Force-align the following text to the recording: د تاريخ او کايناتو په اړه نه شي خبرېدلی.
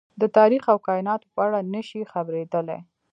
د 0.21 0.23
تاريخ 0.37 0.63
او 0.73 0.77
کايناتو 0.87 1.31
په 1.33 1.39
اړه 1.47 1.59
نه 1.73 1.81
شي 1.87 2.01
خبرېدلی. 2.11 2.79